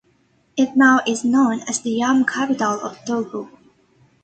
[0.57, 3.51] It now is known as the yam capital of Togo.